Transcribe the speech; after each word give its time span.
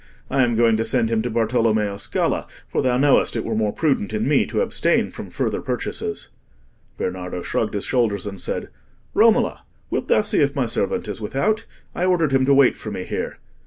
I 0.31 0.41
am 0.41 0.55
going 0.55 0.77
to 0.77 0.83
send 0.83 1.09
him 1.11 1.21
to 1.21 1.29
Bartolommeo 1.29 1.95
Scala, 1.99 2.47
for 2.67 2.81
thou 2.81 2.97
knowest 2.97 3.35
it 3.35 3.43
were 3.45 3.53
more 3.53 3.71
prudent 3.71 4.13
in 4.15 4.27
me 4.27 4.47
to 4.47 4.61
abstain 4.61 5.11
from 5.11 5.29
further 5.29 5.61
purchases." 5.61 6.29
Bernardo 6.97 7.43
shrugged 7.43 7.75
his 7.75 7.85
shoulders 7.85 8.25
and 8.25 8.41
said, 8.41 8.69
"Romola, 9.13 9.63
wilt 9.91 10.07
thou 10.07 10.23
see 10.23 10.39
if 10.39 10.55
my 10.55 10.65
servant 10.65 11.07
is 11.07 11.21
without? 11.21 11.65
I 11.93 12.05
ordered 12.05 12.31
him 12.31 12.45
to 12.47 12.53
wait 12.55 12.75
for 12.77 12.89
me 12.89 13.03
here." 13.03 13.37